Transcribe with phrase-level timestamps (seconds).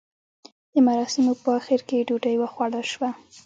[0.73, 3.09] د مراسیمو په اخر کې ډوډۍ وخوړل شوه.